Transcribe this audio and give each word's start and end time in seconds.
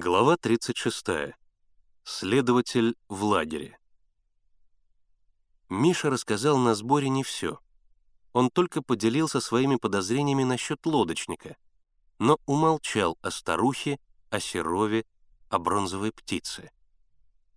Глава 0.00 0.36
36. 0.36 1.34
Следователь 2.04 2.94
в 3.08 3.24
лагере. 3.24 3.76
Миша 5.68 6.08
рассказал 6.08 6.56
на 6.56 6.76
сборе 6.76 7.08
не 7.08 7.24
все. 7.24 7.58
Он 8.32 8.48
только 8.48 8.80
поделился 8.80 9.40
своими 9.40 9.74
подозрениями 9.74 10.44
насчет 10.44 10.86
лодочника, 10.86 11.56
но 12.20 12.38
умолчал 12.46 13.18
о 13.22 13.32
старухе, 13.32 13.98
о 14.30 14.38
Серове, 14.38 15.04
о 15.48 15.58
бронзовой 15.58 16.12
птице. 16.12 16.70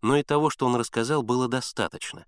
Но 0.01 0.17
и 0.17 0.23
того, 0.23 0.49
что 0.49 0.65
он 0.65 0.75
рассказал, 0.75 1.21
было 1.21 1.47
достаточно. 1.47 2.25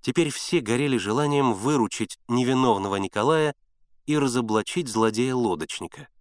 Теперь 0.00 0.30
все 0.30 0.60
горели 0.60 0.96
желанием 0.96 1.52
выручить 1.52 2.18
невиновного 2.28 2.96
Николая 2.96 3.54
и 4.06 4.16
разоблачить 4.16 4.88
злодея-лодочника— 4.88 6.08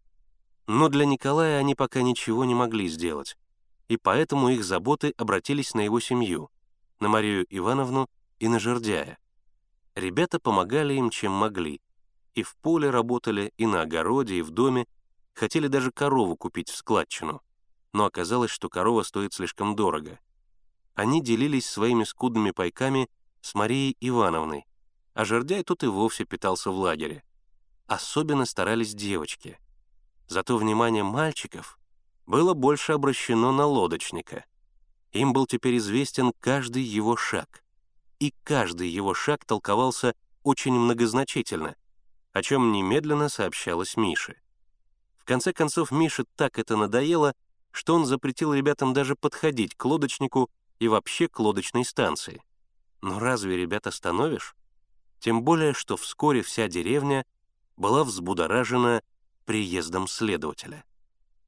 но 0.70 0.88
для 0.88 1.06
Николая 1.06 1.58
они 1.58 1.74
пока 1.74 2.04
ничего 2.04 2.46
не 2.46 2.54
могли 2.54 2.88
сделать, 2.90 3.36
и 3.88 3.98
поэтому 3.98 4.50
их 4.50 4.64
заботы 4.64 5.16
обратились 5.18 5.74
на 5.74 5.82
его 5.82 6.00
семью, 6.00 6.52
на 7.00 7.10
Марию 7.10 7.44
Ивановну 7.50 8.08
и 8.38 8.48
на 8.48 8.60
Жердяя. 8.60 9.18
Ребята 9.96 10.40
помогали 10.40 10.94
им, 10.94 11.10
чем 11.10 11.32
могли. 11.32 11.82
И 12.36 12.44
в 12.44 12.56
поле 12.58 12.92
работали, 12.92 13.52
и 13.58 13.66
на 13.66 13.82
огороде, 13.82 14.36
и 14.36 14.44
в 14.44 14.52
доме, 14.52 14.86
хотели 15.34 15.66
даже 15.66 15.92
корову 15.92 16.38
купить 16.38 16.70
в 16.70 16.76
складчину, 16.76 17.42
но 17.92 18.06
оказалось, 18.06 18.52
что 18.52 18.70
корова 18.70 19.02
стоит 19.02 19.34
слишком 19.34 19.76
дорого. 19.76 20.20
Они 20.94 21.20
делились 21.20 21.68
своими 21.68 22.04
скудными 22.04 22.52
пайками 22.52 23.10
с 23.42 23.56
Марией 23.56 23.98
Ивановной, 24.02 24.68
а 25.16 25.26
Жердяй 25.26 25.64
тут 25.64 25.84
и 25.84 25.88
вовсе 25.88 26.26
питался 26.26 26.70
в 26.70 26.78
лагере. 26.78 27.24
Особенно 27.88 28.46
старались 28.46 28.94
девочки— 28.94 29.58
Зато 30.30 30.58
внимание 30.58 31.04
мальчиков 31.04 31.80
было 32.28 32.54
больше 32.54 32.92
обращено 32.92 33.52
на 33.52 33.66
лодочника. 33.66 34.46
Им 35.12 35.34
был 35.34 35.48
теперь 35.48 35.78
известен 35.78 36.34
каждый 36.40 36.84
его 36.84 37.18
шаг. 37.18 37.64
И 38.20 38.36
каждый 38.44 38.90
его 38.90 39.16
шаг 39.16 39.44
толковался 39.44 40.14
очень 40.44 40.74
многозначительно, 40.74 41.76
о 42.32 42.44
чем 42.44 42.72
немедленно 42.72 43.28
сообщалось 43.28 43.98
Мише. 43.98 44.40
В 45.18 45.26
конце 45.26 45.52
концов, 45.52 45.90
Мише 45.90 46.26
так 46.36 46.60
это 46.60 46.78
надоело, 46.78 47.34
что 47.72 47.96
он 47.96 48.06
запретил 48.06 48.54
ребятам 48.54 48.94
даже 48.94 49.16
подходить 49.16 49.74
к 49.76 49.84
лодочнику 49.84 50.52
и 50.78 50.88
вообще 50.88 51.28
к 51.28 51.40
лодочной 51.40 51.86
станции. 51.86 52.44
Но 53.02 53.18
разве 53.18 53.58
ребят 53.58 53.88
остановишь? 53.88 54.56
Тем 55.20 55.42
более, 55.42 55.74
что 55.74 55.98
вскоре 55.98 56.44
вся 56.44 56.68
деревня 56.68 57.26
была 57.78 58.04
взбудоражена 58.04 59.02
приездом 59.50 60.08
следователя. 60.08 60.86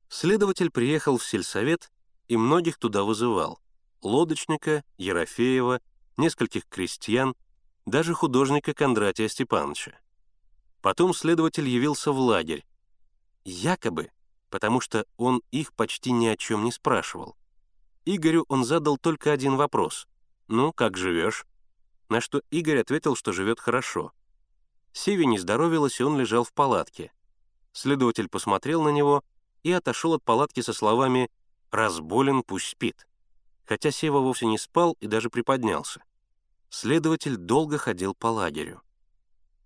Следователь 0.09 0.71
приехал 0.71 1.19
в 1.19 1.23
сельсовет 1.23 1.91
и 2.27 2.35
многих 2.35 2.79
туда 2.79 3.03
вызывал. 3.03 3.61
Лодочника, 4.01 4.83
Ерофеева, 4.97 5.81
нескольких 6.17 6.67
крестьян, 6.67 7.35
даже 7.85 8.15
художника 8.15 8.73
Кондратия 8.73 9.27
Степановича. 9.27 9.99
Потом 10.81 11.13
следователь 11.13 11.69
явился 11.69 12.11
в 12.11 12.17
лагерь. 12.17 12.65
Якобы, 13.45 14.09
потому 14.49 14.81
что 14.81 15.05
он 15.17 15.43
их 15.51 15.71
почти 15.71 16.11
ни 16.11 16.25
о 16.25 16.35
чем 16.35 16.65
не 16.65 16.71
спрашивал. 16.71 17.37
Игорю 18.05 18.45
он 18.47 18.65
задал 18.65 18.97
только 18.97 19.31
один 19.31 19.57
вопрос. 19.57 20.07
«Ну, 20.47 20.73
как 20.73 20.97
живешь?» 20.97 21.45
На 22.09 22.19
что 22.19 22.41
Игорь 22.49 22.79
ответил, 22.79 23.15
что 23.15 23.31
живет 23.31 23.59
хорошо. 23.59 24.11
Севе 24.91 25.27
не 25.27 25.37
здоровилась, 25.37 25.99
и 25.99 26.03
он 26.03 26.19
лежал 26.19 26.43
в 26.43 26.51
палатке. 26.51 27.11
Следователь 27.73 28.27
посмотрел 28.27 28.83
на 28.83 28.89
него 28.89 29.23
и 29.63 29.71
отошел 29.71 30.13
от 30.13 30.23
палатки 30.23 30.61
со 30.61 30.73
словами 30.73 31.29
«разболен, 31.71 32.43
пусть 32.43 32.67
спит», 32.67 33.07
хотя 33.65 33.91
Сева 33.91 34.19
вовсе 34.19 34.45
не 34.45 34.57
спал 34.57 34.97
и 34.99 35.07
даже 35.07 35.29
приподнялся. 35.29 36.03
Следователь 36.69 37.37
долго 37.37 37.77
ходил 37.77 38.13
по 38.13 38.27
лагерю. 38.27 38.81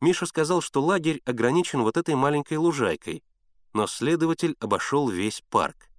Миша 0.01 0.25
сказал, 0.25 0.61
что 0.61 0.81
лагерь 0.81 1.21
ограничен 1.25 1.81
вот 1.81 1.97
этой 1.97 2.15
маленькой 2.15 2.57
лужайкой, 2.57 3.23
но 3.73 3.88
следователь 3.88 4.55
обошел 4.59 5.09
весь 5.09 5.41
парк. 5.49 5.89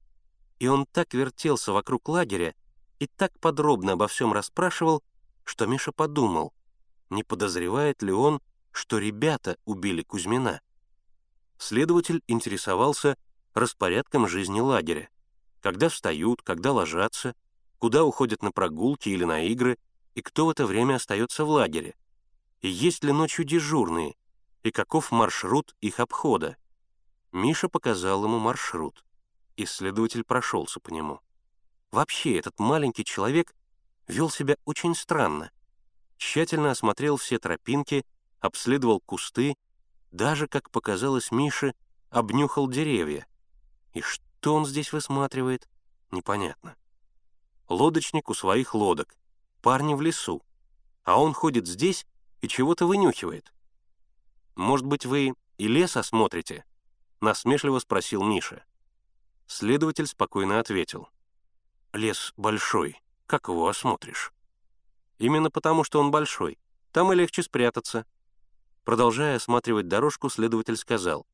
И 0.58 0.68
он 0.68 0.86
так 0.86 1.14
вертелся 1.14 1.72
вокруг 1.72 2.08
лагеря 2.08 2.54
и 2.98 3.06
так 3.06 3.38
подробно 3.40 3.92
обо 3.92 4.08
всем 4.08 4.32
расспрашивал, 4.32 5.02
что 5.44 5.66
Миша 5.66 5.92
подумал, 5.92 6.52
не 7.10 7.22
подозревает 7.22 8.02
ли 8.02 8.12
он, 8.12 8.40
что 8.72 8.98
ребята 8.98 9.58
убили 9.64 10.02
Кузьмина 10.02 10.60
следователь 11.58 12.22
интересовался 12.26 13.16
распорядком 13.54 14.28
жизни 14.28 14.60
лагеря. 14.60 15.08
Когда 15.60 15.88
встают, 15.88 16.42
когда 16.42 16.72
ложатся, 16.72 17.34
куда 17.78 18.04
уходят 18.04 18.42
на 18.42 18.52
прогулки 18.52 19.08
или 19.08 19.24
на 19.24 19.42
игры, 19.42 19.78
и 20.14 20.22
кто 20.22 20.46
в 20.46 20.50
это 20.50 20.66
время 20.66 20.96
остается 20.96 21.44
в 21.44 21.50
лагере. 21.50 21.94
И 22.60 22.68
есть 22.68 23.04
ли 23.04 23.12
ночью 23.12 23.44
дежурные, 23.44 24.14
и 24.62 24.70
каков 24.70 25.12
маршрут 25.12 25.76
их 25.80 26.00
обхода. 26.00 26.56
Миша 27.32 27.68
показал 27.68 28.24
ему 28.24 28.38
маршрут. 28.38 29.04
Исследователь 29.56 30.24
прошелся 30.24 30.80
по 30.80 30.90
нему. 30.90 31.20
Вообще, 31.90 32.38
этот 32.38 32.58
маленький 32.58 33.04
человек 33.04 33.54
вел 34.06 34.30
себя 34.30 34.56
очень 34.64 34.94
странно. 34.94 35.50
Тщательно 36.16 36.70
осмотрел 36.70 37.16
все 37.16 37.38
тропинки, 37.38 38.04
обследовал 38.40 39.00
кусты 39.00 39.56
даже, 40.12 40.46
как 40.46 40.70
показалось 40.70 41.30
Мише, 41.30 41.74
обнюхал 42.10 42.68
деревья. 42.68 43.26
И 43.92 44.00
что 44.00 44.54
он 44.54 44.66
здесь 44.66 44.92
высматривает, 44.92 45.68
непонятно. 46.10 46.76
Лодочник 47.68 48.28
у 48.28 48.34
своих 48.34 48.74
лодок, 48.74 49.16
парни 49.60 49.94
в 49.94 50.00
лесу, 50.00 50.42
а 51.04 51.20
он 51.20 51.34
ходит 51.34 51.66
здесь 51.66 52.06
и 52.40 52.48
чего-то 52.48 52.86
вынюхивает. 52.86 53.52
«Может 54.54 54.86
быть, 54.86 55.04
вы 55.04 55.34
и 55.58 55.68
лес 55.68 55.96
осмотрите?»— 55.96 56.64
насмешливо 57.20 57.78
спросил 57.78 58.22
Миша. 58.22 58.64
Следователь 59.46 60.06
спокойно 60.06 60.60
ответил. 60.60 61.08
«Лес 61.92 62.32
большой, 62.36 63.00
как 63.26 63.48
его 63.48 63.68
осмотришь?» 63.68 64.32
«Именно 65.18 65.50
потому, 65.50 65.82
что 65.84 66.00
он 66.00 66.10
большой. 66.10 66.58
Там 66.92 67.12
и 67.12 67.16
легче 67.16 67.42
спрятаться», 67.42 68.06
Продолжая 68.86 69.34
осматривать 69.34 69.88
дорожку, 69.88 70.30
следователь 70.30 70.76
сказал, 70.76 71.26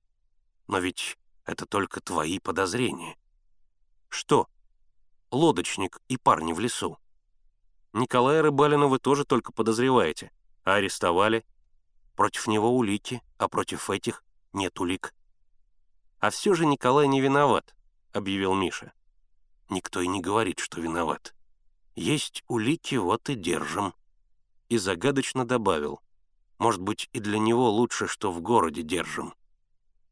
«Но 0.69 0.79
ведь 0.79 1.19
это 1.45 1.67
только 1.67 2.01
твои 2.01 2.39
подозрения». 2.39 3.15
«Что?» 4.09 4.49
«Лодочник 5.31 6.01
и 6.09 6.17
парни 6.17 6.55
в 6.55 6.61
лесу». 6.61 6.97
«Николая 7.93 8.41
Рыбалина 8.41 8.87
вы 8.87 8.99
тоже 8.99 9.27
только 9.27 9.53
подозреваете, 9.53 10.33
а 10.65 10.77
арестовали?» 10.77 11.45
«Против 12.17 12.47
него 12.47 12.75
улики, 12.75 13.23
а 13.37 13.49
против 13.49 13.91
этих 13.91 14.25
нет 14.55 14.81
улик». 14.81 15.15
«А 16.21 16.31
все 16.31 16.55
же 16.55 16.65
Николай 16.65 17.07
не 17.07 17.21
виноват»,— 17.21 17.75
объявил 18.15 18.55
Миша. 18.55 18.95
«Никто 19.69 20.01
и 20.01 20.07
не 20.07 20.23
говорит, 20.23 20.59
что 20.59 20.81
виноват. 20.81 21.35
Есть 21.97 22.45
улики, 22.49 22.95
вот 22.95 23.29
и 23.29 23.35
держим». 23.35 23.93
И 24.71 24.79
загадочно 24.79 25.47
добавил— 25.47 26.01
может 26.62 26.81
быть, 26.81 27.09
и 27.12 27.19
для 27.19 27.41
него 27.41 27.69
лучше, 27.69 28.06
что 28.06 28.31
в 28.31 28.41
городе 28.41 28.83
держим. 28.83 29.34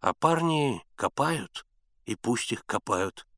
А 0.00 0.12
парни 0.12 0.84
копают, 0.96 1.64
и 2.06 2.16
пусть 2.16 2.50
их 2.50 2.66
копают. 2.66 3.28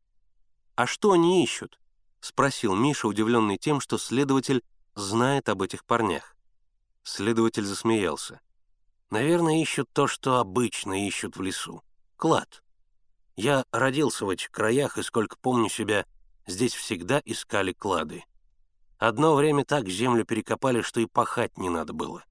«А 0.77 0.87
что 0.87 1.13
они 1.13 1.45
ищут?»— 1.45 1.79
спросил 2.21 2.75
Миша, 2.75 3.07
удивленный 3.07 3.59
тем, 3.59 3.81
что 3.81 3.99
следователь 3.99 4.65
знает 4.95 5.51
об 5.51 5.61
этих 5.61 5.85
парнях. 5.85 6.35
Следователь 7.03 7.67
засмеялся. 7.67 8.41
«Наверное, 9.11 9.61
ищут 9.61 9.91
то, 9.93 10.07
что 10.07 10.39
обычно 10.39 11.07
ищут 11.07 11.37
в 11.37 11.43
лесу. 11.43 11.83
Клад. 12.17 12.63
Я 13.37 13.67
родился 13.73 14.25
в 14.25 14.31
этих 14.31 14.51
краях, 14.51 14.97
и 14.97 15.03
сколько 15.03 15.37
помню 15.37 15.69
себя, 15.69 16.07
здесь 16.47 16.73
всегда 16.73 17.21
искали 17.27 17.75
клады. 17.75 18.25
Одно 18.97 19.35
время 19.35 19.67
так 19.67 19.87
землю 19.87 20.25
перекопали, 20.25 20.81
что 20.81 21.01
и 21.01 21.07
пахать 21.07 21.59
не 21.59 21.69
надо 21.69 21.93
было. 21.93 22.25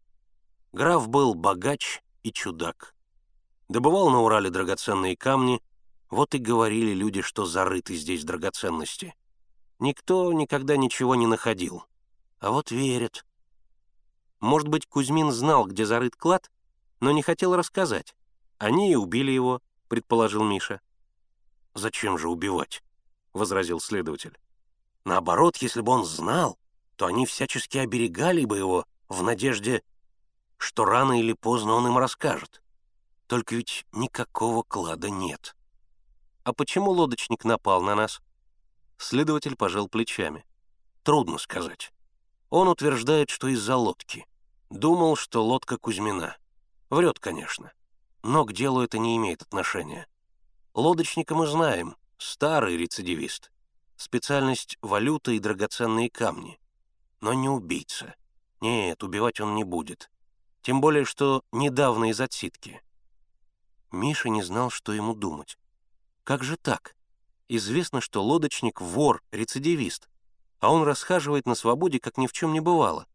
Граф 0.73 1.09
был 1.09 1.33
богач 1.33 2.01
и 2.23 2.31
чудак. 2.31 2.95
Добывал 3.67 4.09
на 4.09 4.21
Урале 4.21 4.49
драгоценные 4.49 5.17
камни, 5.17 5.61
вот 6.09 6.33
и 6.33 6.37
говорили 6.37 6.93
люди, 6.93 7.21
что 7.21 7.45
зарыты 7.45 7.95
здесь 7.95 8.23
драгоценности. 8.23 9.13
Никто 9.79 10.31
никогда 10.31 10.77
ничего 10.77 11.15
не 11.15 11.27
находил. 11.27 11.83
А 12.39 12.51
вот 12.51 12.71
верят. 12.71 13.25
Может 14.39 14.69
быть, 14.69 14.87
Кузьмин 14.87 15.31
знал, 15.31 15.65
где 15.65 15.85
зарыт 15.85 16.15
клад, 16.15 16.49
но 17.01 17.11
не 17.11 17.21
хотел 17.21 17.55
рассказать. 17.55 18.15
Они 18.57 18.93
и 18.93 18.95
убили 18.95 19.31
его, 19.31 19.61
предположил 19.89 20.43
Миша. 20.43 20.79
«Зачем 21.73 22.17
же 22.17 22.29
убивать?»— 22.29 22.81
возразил 23.33 23.79
следователь. 23.81 24.37
«Наоборот, 25.03 25.57
если 25.57 25.81
бы 25.81 25.91
он 25.91 26.05
знал, 26.05 26.57
то 26.95 27.07
они 27.07 27.25
всячески 27.25 27.77
оберегали 27.77 28.45
бы 28.45 28.57
его 28.57 28.85
в 29.09 29.21
надежде 29.23 29.83
что 30.61 30.85
рано 30.85 31.19
или 31.19 31.33
поздно 31.33 31.73
он 31.73 31.87
им 31.87 31.97
расскажет. 31.97 32.61
Только 33.27 33.55
ведь 33.55 33.85
никакого 33.91 34.61
клада 34.61 35.09
нет. 35.09 35.55
А 36.43 36.53
почему 36.53 36.91
лодочник 36.91 37.43
напал 37.43 37.81
на 37.81 37.95
нас? 37.95 38.21
Следователь 38.97 39.55
пожал 39.55 39.87
плечами. 39.87 40.45
Трудно 41.03 41.39
сказать. 41.39 41.91
Он 42.49 42.67
утверждает, 42.67 43.29
что 43.29 43.47
из-за 43.47 43.75
лодки. 43.75 44.27
Думал, 44.69 45.15
что 45.15 45.43
лодка 45.43 45.77
Кузьмина. 45.77 46.37
Врет, 46.89 47.19
конечно. 47.19 47.71
Но 48.21 48.45
к 48.45 48.53
делу 48.53 48.81
это 48.81 48.99
не 48.99 49.17
имеет 49.17 49.41
отношения. 49.41 50.07
Лодочника 50.75 51.33
мы 51.33 51.47
знаем, 51.47 51.95
старый 52.17 52.77
рецидивист. 52.77 53.51
Специальность— 53.97 54.77
валюта 54.81 55.31
и 55.31 55.39
драгоценные 55.39 56.09
камни. 56.09 56.59
Но 57.19 57.33
не 57.33 57.49
убийца. 57.49 58.15
Нет, 58.61 59.03
убивать 59.03 59.39
он 59.39 59.55
не 59.55 59.63
будет. 59.63 60.11
Тем 60.61 60.79
более, 60.79 61.05
что 61.05 61.43
недавно 61.51 62.11
из 62.11 62.21
отсидки. 62.21 62.81
Миша 63.91 64.29
не 64.29 64.43
знал, 64.43 64.69
что 64.69 64.93
ему 64.93 65.15
думать. 65.15 65.57
Как 66.23 66.43
же 66.43 66.55
так? 66.55 66.95
Известно, 67.49 67.99
что 67.99 68.23
лодочник— 68.23 68.79
вор, 68.81 69.23
рецидивист, 69.31 70.07
а 70.59 70.71
он 70.71 70.83
расхаживает 70.83 71.47
на 71.47 71.55
свободе, 71.55 71.99
как 71.99 72.17
ни 72.17 72.27
в 72.27 72.31
чем 72.31 72.53
не 72.53 72.59
бывало. 72.59 73.07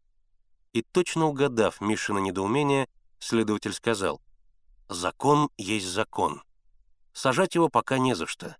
И 0.73 0.81
точно 0.81 1.25
угадав 1.25 1.79
Мишина 1.79 2.19
недоумение, 2.19 2.89
следователь 3.19 3.73
сказал, 3.73 4.21
«Закон 4.89 5.49
есть 5.57 5.87
закон. 5.87 6.43
Сажать 7.13 7.55
его 7.55 7.69
пока 7.69 7.97
не 7.97 8.13
за 8.13 8.27
что. 8.27 8.57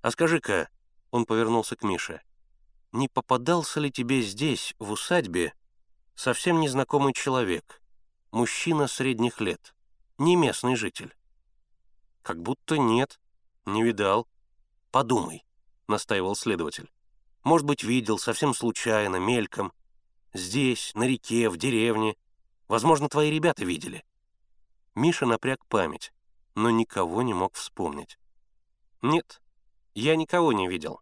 А 0.00 0.10
скажи-ка,— 0.12 0.68
он 1.10 1.26
повернулся 1.26 1.76
к 1.76 1.82
Мише,— 1.82 2.22
не 2.92 3.08
попадался 3.08 3.80
ли 3.80 3.90
тебе 3.90 4.22
здесь, 4.22 4.74
в 4.78 4.92
усадьбе, 4.92 5.52
совсем 6.14 6.60
незнакомый 6.60 7.12
человек, 7.12 7.81
мужчина 8.32 8.88
средних 8.88 9.40
лет, 9.40 9.74
не 10.18 10.34
местный 10.34 10.74
житель?» 10.74 11.14
«Как 12.22 12.40
будто 12.42 12.78
нет, 12.78 13.20
не 13.66 13.82
видал. 13.82 14.28
Подумай»,— 14.90 15.44
настаивал 15.88 16.34
следователь. 16.36 16.90
«Может 17.44 17.66
быть, 17.66 17.82
видел 17.82 18.18
совсем 18.18 18.54
случайно, 18.54 19.16
мельком. 19.16 19.72
Здесь, 20.32 20.92
на 20.94 21.04
реке, 21.04 21.48
в 21.48 21.56
деревне. 21.56 22.16
Возможно, 22.68 23.08
твои 23.08 23.30
ребята 23.30 23.64
видели». 23.64 24.04
Миша 24.94 25.26
напряг 25.26 25.64
память, 25.66 26.12
но 26.54 26.70
никого 26.70 27.22
не 27.22 27.34
мог 27.34 27.54
вспомнить. 27.54 28.18
«Нет, 29.00 29.42
я 29.94 30.16
никого 30.16 30.52
не 30.52 30.68
видел. 30.68 31.00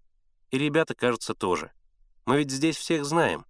И 0.50 0.58
ребята, 0.58 0.94
кажется, 0.94 1.34
тоже. 1.34 1.72
Мы 2.24 2.38
ведь 2.38 2.50
здесь 2.50 2.76
всех 2.76 3.04
знаем». 3.04 3.44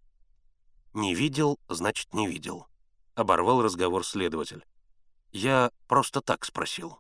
«Не 0.93 1.15
видел, 1.15 1.61
значит, 1.69 2.13
не 2.15 2.27
видел»,— 2.27 2.67
оборвал 3.15 3.63
разговор 3.63 4.05
следователь. 4.05 4.65
«Я 5.33 5.71
просто 5.87 6.21
так 6.21 6.45
спросил». 6.45 6.99